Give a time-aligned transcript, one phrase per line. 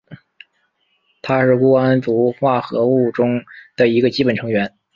[1.21, 3.43] 它是钴胺族化合物中
[3.75, 4.75] 的一个基本成员。